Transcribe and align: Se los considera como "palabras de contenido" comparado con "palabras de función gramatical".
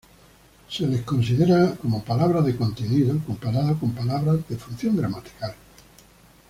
Se 0.67 0.87
los 0.87 1.01
considera 1.01 1.75
como 1.75 2.03
"palabras 2.03 2.43
de 2.45 2.55
contenido" 2.57 3.15
comparado 3.23 3.77
con 3.79 3.91
"palabras 3.93 4.37
de 4.49 4.57
función 4.57 4.97
gramatical". 4.97 5.53